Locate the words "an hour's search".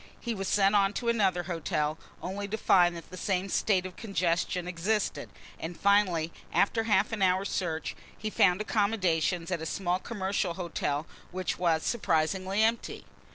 7.11-7.95